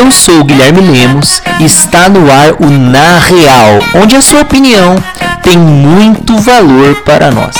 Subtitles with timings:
[0.00, 4.40] Eu sou o Guilherme Lemos e está no ar o Na Real, onde a sua
[4.40, 4.94] opinião
[5.42, 7.54] tem muito valor para nós.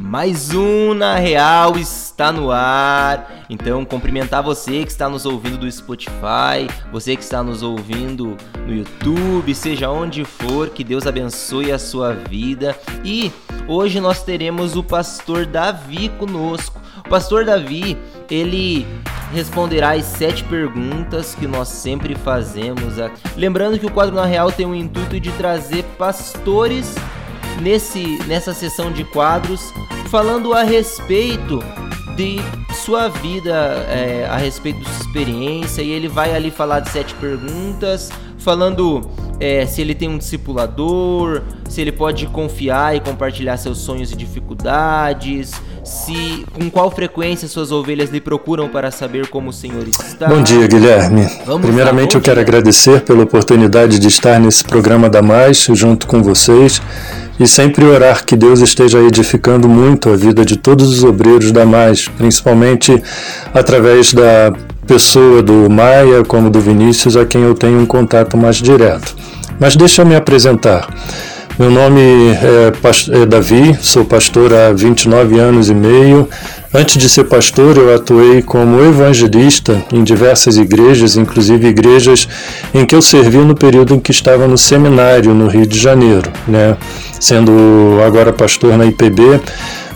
[0.00, 3.44] Mais um Na Real está no ar.
[3.50, 8.74] Então, cumprimentar você que está nos ouvindo do Spotify, você que está nos ouvindo no
[8.74, 12.74] YouTube, seja onde for, que Deus abençoe a sua vida.
[13.04, 13.30] E
[13.68, 16.80] hoje nós teremos o pastor Davi conosco.
[17.04, 17.98] O pastor Davi,
[18.30, 18.86] ele
[19.34, 22.94] responderá as sete perguntas que nós sempre fazemos.
[23.36, 26.94] Lembrando que o quadro na real tem o intuito de trazer pastores
[27.60, 29.72] nesse nessa sessão de quadros
[30.08, 31.58] falando a respeito
[32.16, 32.36] de
[32.74, 33.52] sua vida,
[33.88, 39.10] é, a respeito de sua experiência, e ele vai ali falar de sete perguntas, falando
[39.40, 44.16] é, se ele tem um discipulador, se ele pode confiar e compartilhar seus sonhos e
[44.16, 50.26] dificuldades, se com qual frequência suas ovelhas lhe procuram para saber como o Senhor está.
[50.26, 51.28] Bom dia, Guilherme.
[51.44, 56.22] Vamos Primeiramente, eu quero agradecer pela oportunidade de estar nesse programa da Mais junto com
[56.22, 56.80] vocês
[57.38, 61.66] e sempre orar que Deus esteja edificando muito a vida de todos os obreiros da
[61.66, 63.02] Mais, principalmente
[63.52, 64.52] através da
[64.86, 69.14] pessoa do Maia como do Vinícius, a quem eu tenho um contato mais direto.
[69.60, 70.88] Mas deixa eu me apresentar.
[71.56, 72.72] Meu nome é,
[73.22, 76.28] é, Davi, sou pastor há 29 anos e meio.
[76.74, 82.28] Antes de ser pastor, eu atuei como evangelista em diversas igrejas, inclusive igrejas
[82.74, 86.28] em que eu servi no período em que estava no seminário no Rio de Janeiro,
[86.48, 86.76] né?
[87.20, 87.52] sendo
[88.04, 89.40] agora pastor na IPB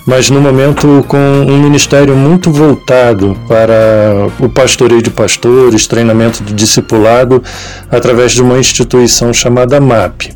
[0.06, 6.54] mas no momento com um ministério muito voltado para o pastoreio de pastores, treinamento de
[6.54, 7.42] discipulado,
[7.90, 10.30] através de uma instituição chamada MAP.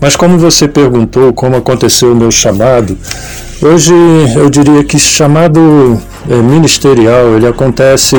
[0.00, 2.96] Mas como você perguntou como aconteceu o meu chamado,
[3.62, 3.94] hoje
[4.36, 8.16] eu diria que chamado é, ministerial ele acontece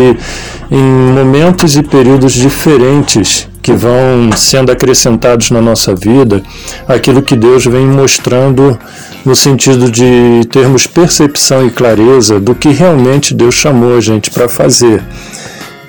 [0.72, 6.44] em momentos e períodos diferentes que vão sendo acrescentados na nossa vida,
[6.88, 8.78] aquilo que Deus vem mostrando
[9.26, 14.48] no sentido de termos percepção e clareza do que realmente Deus chamou a gente para
[14.48, 15.04] fazer.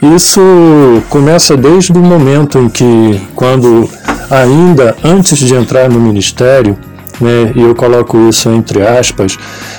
[0.00, 0.40] Isso
[1.10, 3.88] começa desde o momento em que, quando
[4.30, 6.76] ainda antes de entrar no ministério,
[7.20, 9.38] né, e eu coloco isso entre aspas,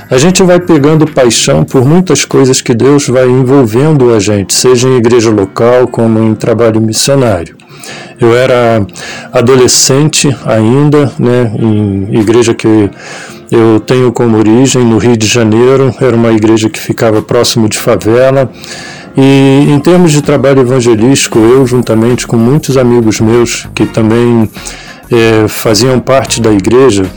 [0.09, 4.87] a gente vai pegando paixão por muitas coisas que Deus vai envolvendo a gente, seja
[4.87, 7.55] em igreja local como em trabalho missionário.
[8.19, 8.85] Eu era
[9.31, 12.89] adolescente ainda, né, em igreja que
[13.51, 17.77] eu tenho como origem no Rio de Janeiro, era uma igreja que ficava próximo de
[17.77, 18.51] favela.
[19.17, 24.47] E em termos de trabalho evangelístico, eu, juntamente com muitos amigos meus que também
[25.11, 27.07] é, faziam parte da igreja,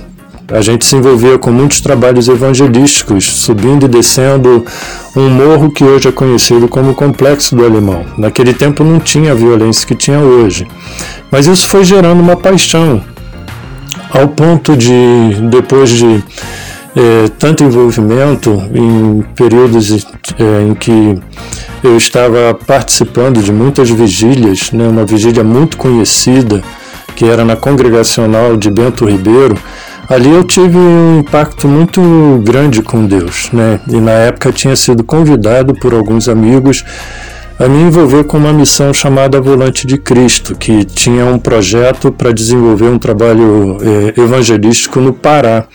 [0.50, 4.64] a gente se envolvia com muitos trabalhos evangelísticos, subindo e descendo
[5.14, 8.04] um morro que hoje é conhecido como Complexo do Alemão.
[8.16, 10.66] Naquele tempo não tinha a violência que tinha hoje.
[11.30, 13.00] Mas isso foi gerando uma paixão,
[14.10, 14.90] ao ponto de,
[15.50, 16.24] depois de
[16.96, 20.06] é, tanto envolvimento em períodos
[20.38, 21.18] é, em que
[21.82, 26.62] eu estava participando de muitas vigílias, né, uma vigília muito conhecida,
[27.14, 29.56] que era na Congregacional de Bento Ribeiro,
[30.08, 32.00] ali eu tive um impacto muito
[32.44, 33.80] grande com Deus, né?
[33.88, 36.84] E na época tinha sido convidado por alguns amigos
[37.58, 42.32] a me envolver com uma missão chamada Volante de Cristo, que tinha um projeto para
[42.32, 45.66] desenvolver um trabalho eh, evangelístico no Pará.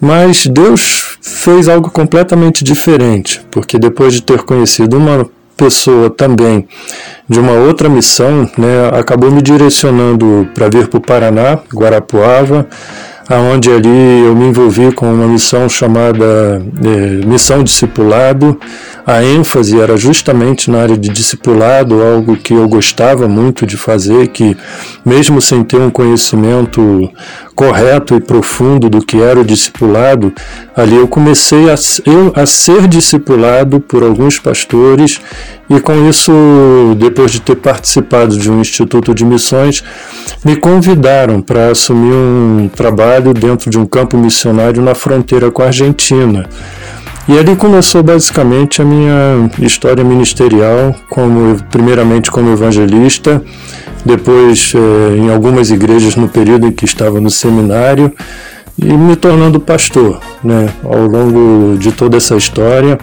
[0.00, 6.66] Mas Deus fez algo completamente diferente, porque depois de ter conhecido uma pessoa também
[7.28, 12.66] de uma outra missão, né, acabou me direcionando para vir para o Paraná, Guarapuava,
[13.28, 18.58] aonde ali eu me envolvi com uma missão chamada é, Missão Discipulado.
[19.06, 24.28] A ênfase era justamente na área de discipulado, algo que eu gostava muito de fazer,
[24.28, 24.56] que
[25.04, 27.08] mesmo sem ter um conhecimento
[27.60, 30.32] correto e profundo do que era o discipulado,
[30.74, 31.74] ali eu comecei a,
[32.06, 35.20] eu, a ser discipulado por alguns pastores
[35.68, 36.32] e com isso,
[36.96, 39.84] depois de ter participado de um instituto de missões,
[40.42, 45.66] me convidaram para assumir um trabalho dentro de um campo missionário na fronteira com a
[45.66, 46.48] Argentina.
[47.28, 53.42] E ali começou basicamente a minha história ministerial, como primeiramente como evangelista,
[54.04, 58.12] depois eh, em algumas igrejas no período em que estava no seminário
[58.78, 62.98] e me tornando pastor, né, ao longo de toda essa história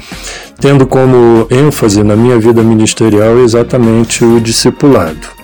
[0.59, 5.36] tendo como ênfase na minha vida ministerial exatamente o discipulado.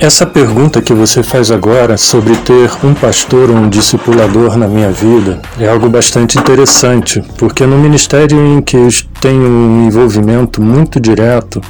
[0.00, 4.92] Essa pergunta que você faz agora sobre ter um pastor ou um discipulador na minha
[4.92, 8.88] vida é algo bastante interessante, porque no ministério em que eu
[9.20, 11.60] tenho um envolvimento muito direto,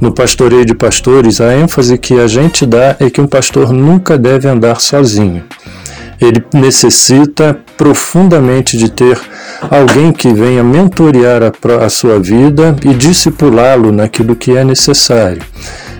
[0.00, 4.16] no pastoreio de pastores, a ênfase que a gente dá é que um pastor nunca
[4.16, 5.44] deve andar sozinho.
[6.18, 9.20] Ele necessita profundamente de ter
[9.70, 15.42] alguém que venha mentorear a, a sua vida e discipulá-lo naquilo que é necessário.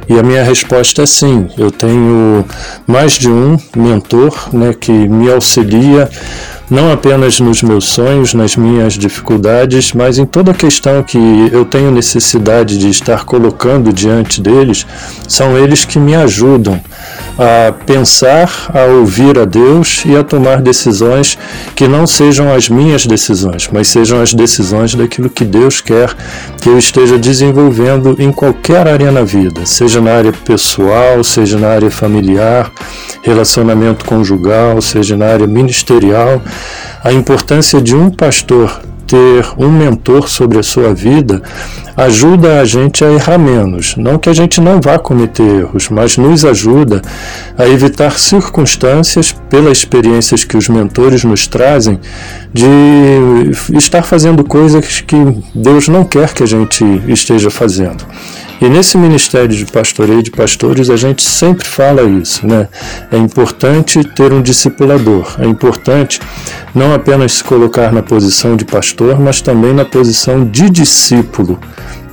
[0.08, 1.49] E a minha resposta é sim.
[1.58, 2.44] Eu tenho
[2.87, 6.08] mais de um mentor né, que me auxilia
[6.70, 11.19] não apenas nos meus sonhos, nas minhas dificuldades, mas em toda questão que
[11.53, 14.87] eu tenho necessidade de estar colocando diante deles,
[15.26, 16.81] são eles que me ajudam
[17.38, 21.38] a pensar, a ouvir a Deus e a tomar decisões
[21.75, 26.14] que não sejam as minhas decisões, mas sejam as decisões daquilo que Deus quer
[26.61, 31.69] que eu esteja desenvolvendo em qualquer área na vida, seja na área pessoal, seja na
[31.69, 32.71] área familiar,
[33.23, 36.43] relacionamento conjugal, seja na área ministerial.
[37.03, 41.43] A importância de um pastor ter um mentor sobre a sua vida
[41.99, 43.97] ajuda a gente a errar menos.
[43.97, 47.03] Não que a gente não vá cometer erros, mas nos ajuda
[47.59, 51.99] a evitar circunstâncias, pelas experiências que os mentores nos trazem,
[52.55, 52.67] de
[53.77, 55.17] estar fazendo coisas que
[55.53, 58.05] Deus não quer que a gente esteja fazendo.
[58.61, 62.69] E nesse ministério de pastoreio de pastores, a gente sempre fala isso, né?
[63.11, 66.19] É importante ter um discipulador, é importante
[66.75, 71.59] não apenas se colocar na posição de pastor, mas também na posição de discípulo,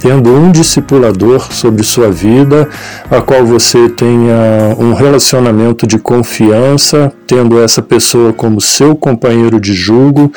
[0.06, 2.70] tendo um discipulador sobre sua vida,
[3.10, 9.74] a qual você tenha um relacionamento de confiança, tendo essa pessoa como seu companheiro de
[9.74, 10.32] julgo,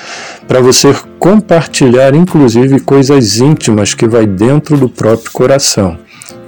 [0.47, 5.99] para você compartilhar inclusive coisas íntimas que vai dentro do próprio coração.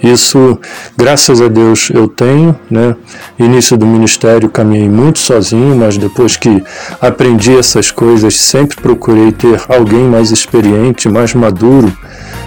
[0.02, 0.58] Isso,
[0.96, 2.96] graças a Deus, eu tenho, né?
[3.38, 6.64] Início do ministério caminhei muito sozinho, mas depois que
[6.98, 11.92] aprendi essas coisas, sempre procurei ter alguém mais experiente, mais maduro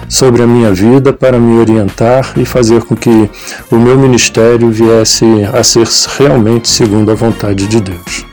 [0.08, 3.30] sobre a minha vida para me orientar e fazer com que
[3.70, 5.86] o meu ministério viesse a ser
[6.18, 8.26] realmente segundo a vontade de Deus.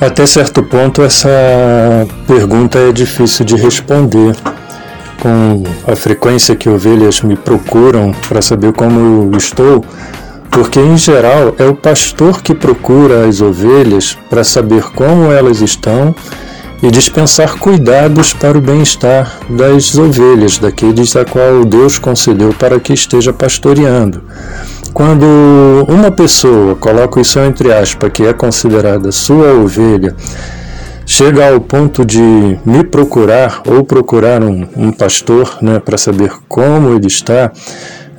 [0.00, 1.28] Até certo ponto, essa
[2.26, 4.34] pergunta é difícil de responder
[5.20, 9.84] com a frequência que ovelhas me procuram para saber como eu estou,
[10.50, 16.14] porque em geral é o pastor que procura as ovelhas para saber como elas estão
[16.82, 22.92] e dispensar cuidados para o bem-estar das ovelhas, daqueles a qual Deus concedeu para que
[22.92, 24.22] esteja pastoreando.
[24.92, 25.24] Quando
[25.88, 30.16] uma pessoa, coloco isso entre aspas, que é considerada sua ovelha,
[31.06, 36.94] chega ao ponto de me procurar ou procurar um, um pastor né, para saber como
[36.94, 37.52] ele está,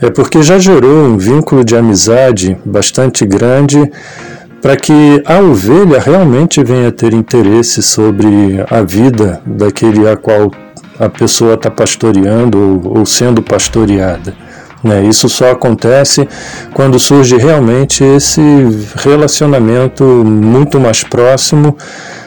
[0.01, 3.91] é porque já gerou um vínculo de amizade bastante grande
[4.61, 10.51] para que a ovelha realmente venha ter interesse sobre a vida daquele a qual
[10.99, 14.35] a pessoa está pastoreando ou, ou sendo pastoreada.
[14.83, 15.03] Né?
[15.03, 16.27] Isso só acontece
[16.73, 18.41] quando surge realmente esse
[18.95, 21.75] relacionamento muito mais próximo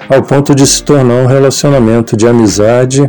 [0.08, 3.08] ao ponto de se tornar um relacionamento de amizade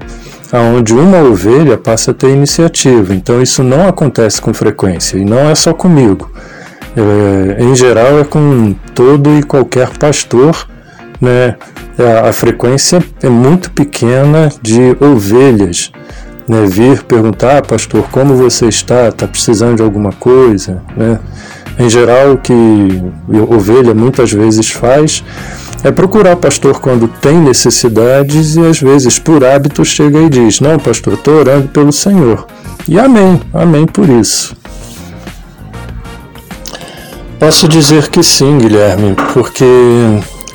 [0.54, 3.14] onde uma ovelha passa a ter iniciativa.
[3.14, 6.32] Então isso não acontece com frequência e não é só comigo.
[6.96, 10.68] É, em geral é com todo e qualquer pastor,
[11.20, 11.56] né?
[11.98, 15.92] A, a frequência é muito pequena de ovelhas
[16.48, 19.10] né, vir perguntar, pastor, como você está?
[19.10, 20.82] Está precisando de alguma coisa?
[20.96, 21.20] Né?
[21.78, 22.54] Em geral, o que
[23.50, 25.24] ovelha muitas vezes faz
[25.84, 30.80] é procurar pastor quando tem necessidades e às vezes por hábito chega e diz: Não,
[30.80, 32.48] pastor, estou orando pelo Senhor.
[32.88, 34.56] E amém, amém por isso.
[37.40, 39.66] Posso dizer que sim, Guilherme, porque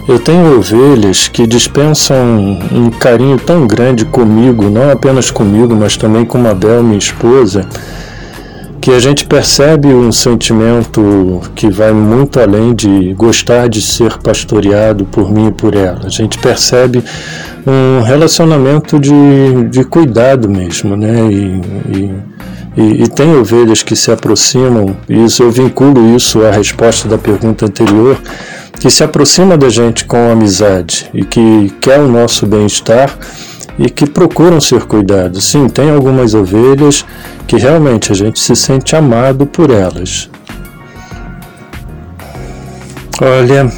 [0.08, 6.24] eu tenho ovelhas que dispensam um carinho tão grande comigo, não apenas comigo, mas também
[6.24, 7.66] com Mabel, minha esposa
[8.80, 15.04] que a gente percebe um sentimento que vai muito além de gostar de ser pastoreado
[15.04, 16.00] por mim e por ela.
[16.04, 17.04] A gente percebe
[17.66, 19.12] um relacionamento de,
[19.70, 21.30] de cuidado mesmo, né?
[21.30, 21.60] E,
[21.94, 22.29] e,
[22.76, 27.18] e, e tem ovelhas que se aproximam, e isso eu vinculo isso à resposta da
[27.18, 28.16] pergunta anterior,
[28.78, 33.10] que se aproxima da gente com amizade e que quer o nosso bem-estar
[33.78, 35.44] e que procuram ser cuidados.
[35.44, 37.04] Sim, tem algumas ovelhas
[37.46, 40.30] que realmente a gente se sente amado por elas.
[43.20, 43.70] Olha,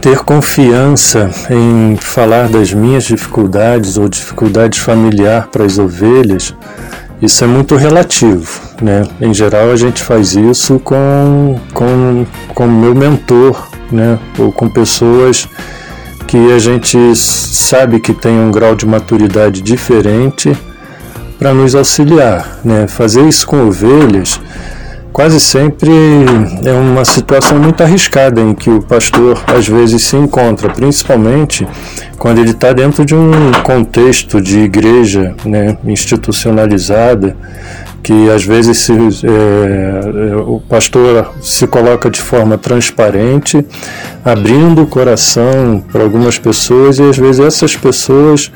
[0.00, 6.54] ter confiança em falar das minhas dificuldades ou dificuldades familiar para as ovelhas
[7.22, 9.02] Isso é muito relativo, né?
[9.20, 14.18] Em geral a gente faz isso com com com meu mentor, né?
[14.38, 15.46] Ou com pessoas
[16.26, 20.56] que a gente sabe que tem um grau de maturidade diferente
[21.38, 22.86] para nos auxiliar, né?
[22.86, 24.40] Fazer isso com ovelhas
[25.12, 25.90] quase sempre
[26.64, 31.66] é uma situação muito arriscada em que o pastor às vezes se encontra, principalmente
[32.18, 33.30] quando ele está dentro de um
[33.64, 37.36] contexto de igreja né, institucionalizada,
[38.02, 43.64] que às vezes se, é, o pastor se coloca de forma transparente,
[44.24, 48.50] abrindo o coração para algumas pessoas e às vezes essas pessoas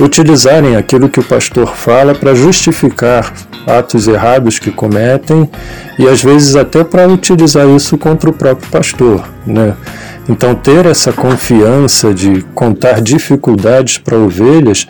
[0.00, 3.32] utilizarem aquilo que o pastor fala para justificar
[3.66, 5.48] atos errados que cometem
[5.98, 9.74] e às vezes até para utilizar isso contra o próprio pastor, né?
[10.28, 14.86] Então ter essa confiança de contar dificuldades para ovelhas,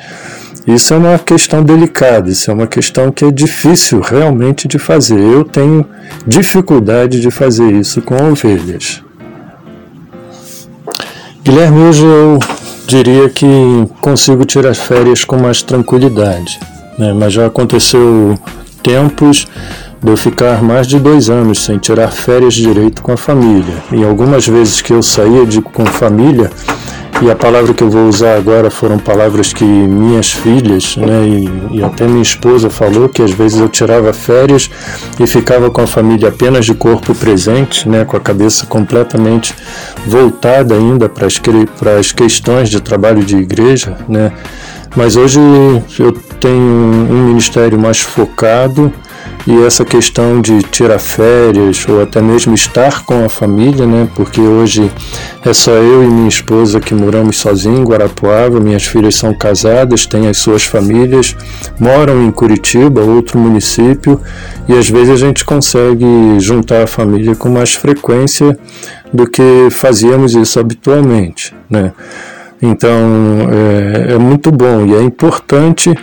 [0.75, 5.19] isso é uma questão delicada, isso é uma questão que é difícil realmente de fazer.
[5.19, 5.87] Eu tenho
[6.27, 9.03] dificuldade de fazer isso com ovelhas.
[11.43, 12.39] Guilherme, hoje eu
[12.87, 13.47] diria que
[14.03, 16.61] consigo tirar férias com mais tranquilidade,
[16.99, 17.15] né?
[17.15, 18.39] mas já aconteceu
[18.83, 19.47] tempos
[20.03, 23.75] de eu ficar mais de dois anos sem tirar férias direito com a família.
[23.91, 26.51] E algumas vezes que eu saía de, com família,
[27.21, 31.79] e a palavra que eu vou usar agora foram palavras que minhas filhas, né, e,
[31.79, 34.71] e, até minha esposa falou que às vezes eu tirava férias
[35.19, 39.55] e ficava com a família apenas de corpo presente, né, com a cabeça completamente
[40.07, 41.41] voltada ainda para as,
[41.79, 44.33] para as questões de trabalho de igreja, né.
[44.95, 45.41] Mas hoje
[45.99, 48.93] eu tenho um ministério mais focado
[49.49, 54.07] e essa questão de tirar férias ou até mesmo estar com a família, né?
[54.15, 54.93] Porque hoje
[55.43, 60.05] é só eu e minha esposa que moramos sozinhos em Guarapuava, minhas filhas são casadas,
[60.05, 61.35] têm as suas famílias,
[61.81, 64.21] moram em Curitiba, outro município,
[64.69, 66.05] e às vezes a gente consegue
[66.39, 68.59] juntar a família com mais frequência
[69.11, 71.95] do que fazíamos isso habitualmente, né?
[72.61, 73.49] Então
[74.09, 74.87] é, é muito bom.
[74.87, 75.95] E é importante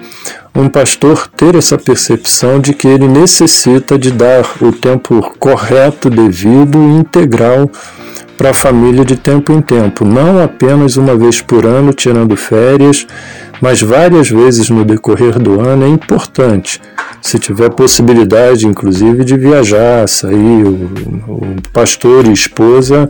[0.55, 6.77] um pastor ter essa percepção de que ele necessita de dar o tempo correto, devido
[6.77, 7.69] e integral
[8.37, 13.07] para a família de tempo em tempo, não apenas uma vez por ano tirando férias,
[13.61, 16.81] mas várias vezes no decorrer do ano é importante.
[17.21, 20.91] Se tiver possibilidade, inclusive, de viajar, sair, o,
[21.27, 23.09] o pastor e esposa,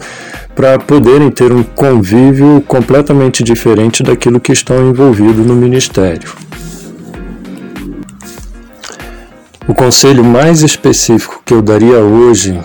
[0.56, 6.32] para poderem ter um convívio completamente diferente daquilo que estão envolvidos no ministério.
[9.68, 12.62] O conselho mais específico que eu daria hoje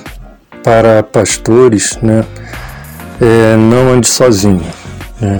[0.62, 2.24] para pastores, né,
[3.20, 4.64] é não ande sozinho,
[5.20, 5.38] né?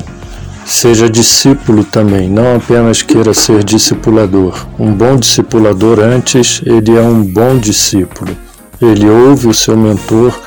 [0.67, 4.67] Seja discípulo também, não apenas queira ser discipulador.
[4.79, 8.37] Um bom discipulador antes, ele é um bom discípulo.
[8.81, 10.39] Ele ouve o seu mentor,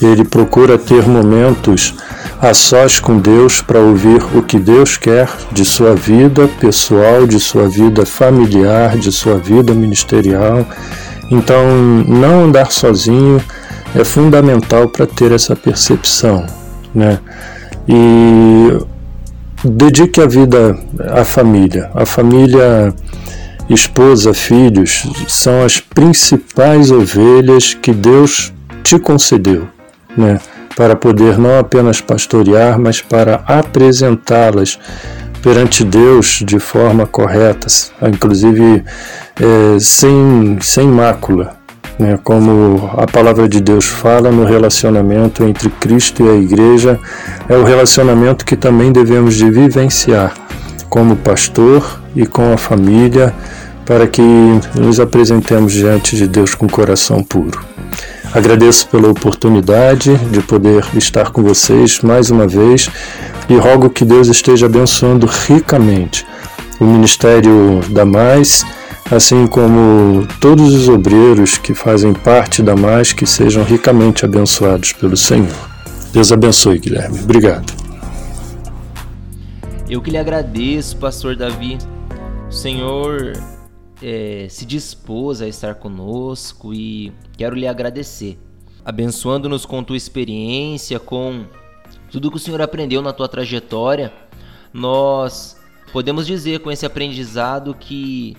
[0.00, 1.92] ele procura ter momentos
[2.40, 7.40] a sós com Deus para ouvir o que Deus quer de sua vida pessoal, de
[7.40, 10.64] sua vida familiar, de sua vida ministerial.
[11.30, 11.64] Então,
[12.06, 13.40] não andar sozinho
[13.94, 16.44] é fundamental para ter essa percepção,
[16.94, 17.18] né?
[17.88, 18.78] E
[19.64, 20.76] dedique a vida
[21.10, 21.90] à família.
[21.94, 22.92] A família,
[23.68, 29.68] esposa, filhos, são as principais ovelhas que Deus te concedeu,
[30.16, 30.40] né?
[30.76, 34.78] para poder não apenas pastorear, mas para apresentá-las
[35.42, 37.66] perante Deus de forma correta,
[38.02, 38.82] inclusive
[39.40, 41.56] é, sem, sem mácula,
[41.98, 42.18] né?
[42.22, 46.98] como a palavra de Deus fala no relacionamento entre Cristo e a igreja,
[47.48, 50.34] é o relacionamento que também devemos de vivenciar
[50.88, 53.34] como pastor e com a família,
[53.84, 54.22] para que
[54.74, 57.60] nos apresentemos diante de Deus com coração puro.
[58.32, 62.88] Agradeço pela oportunidade de poder estar com vocês mais uma vez
[63.48, 66.26] e rogo que Deus esteja abençoando ricamente
[66.80, 68.64] o Ministério da Mais,
[69.10, 75.16] assim como todos os obreiros que fazem parte da Mais, que sejam ricamente abençoados pelo
[75.16, 75.54] Senhor.
[76.12, 77.20] Deus abençoe, Guilherme.
[77.20, 77.72] Obrigado.
[79.88, 81.76] Eu que lhe agradeço, Pastor Davi.
[82.48, 83.32] O Senhor
[84.02, 88.38] é, se dispôs a estar conosco e quero lhe agradecer,
[88.84, 91.44] abençoando-nos com tua experiência, com
[92.10, 94.12] tudo que o Senhor aprendeu na tua trajetória.
[94.72, 95.56] Nós
[95.92, 98.36] podemos dizer com esse aprendizado que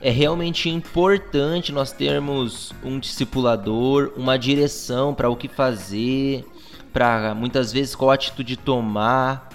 [0.00, 6.44] é realmente importante nós termos um discipulador, uma direção para o que fazer,
[6.92, 9.48] para muitas vezes qual atitude tomar.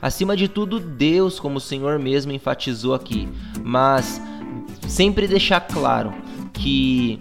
[0.00, 3.28] Acima de tudo, Deus, como o Senhor mesmo enfatizou aqui.
[3.62, 4.20] Mas
[4.88, 6.12] sempre deixar claro
[6.52, 7.20] que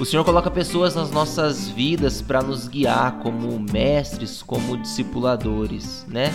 [0.00, 6.32] o Senhor coloca pessoas nas nossas vidas para nos guiar como mestres, como discipuladores, né?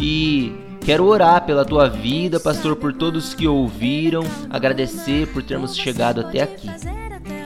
[0.00, 6.20] E quero orar pela tua vida, pastor, por todos que ouviram, agradecer por termos chegado
[6.20, 6.68] até aqui.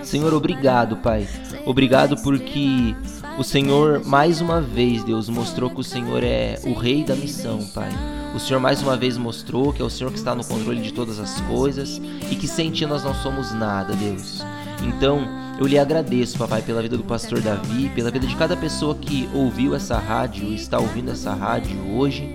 [0.02, 1.26] Senhor, obrigado, Pai.
[1.64, 2.94] Obrigado porque
[3.38, 7.64] o Senhor, mais uma vez, Deus, mostrou que o Senhor é o rei da missão,
[7.74, 7.90] Pai.
[8.34, 10.92] O Senhor mais uma vez mostrou que é o Senhor que está no controle de
[10.92, 14.44] todas as coisas e que sem Ti nós não somos nada, Deus.
[14.82, 15.26] Então,
[15.58, 19.28] eu lhe agradeço, papai, pela vida do pastor Davi, pela vida de cada pessoa que
[19.34, 22.28] ouviu essa rádio está ouvindo essa rádio hoje.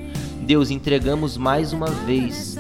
[0.46, 2.56] Deus, entregamos mais uma vez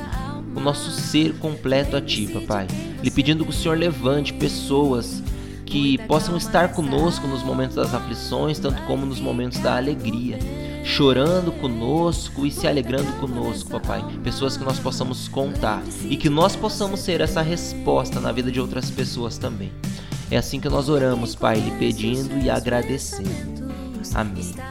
[0.55, 2.65] o nosso ser completo a Ti, papai.
[3.03, 5.21] Lhe pedindo que o Senhor levante pessoas
[5.65, 10.39] que possam estar conosco nos momentos das aflições, tanto como nos momentos da alegria,
[10.83, 14.03] chorando conosco e se alegrando conosco, papai.
[14.23, 18.59] Pessoas que nós possamos contar e que nós possamos ser essa resposta na vida de
[18.59, 19.71] outras pessoas também.
[20.31, 23.69] É assim que nós oramos, Pai, lhe pedindo e agradecendo.
[24.15, 24.55] Amém.